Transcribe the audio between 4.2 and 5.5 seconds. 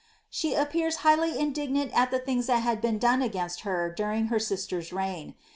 her sister's reign.